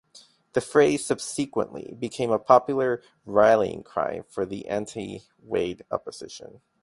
[0.53, 6.61] The phrase subsequently became a popular rallying cry for the anti-Wade opposition.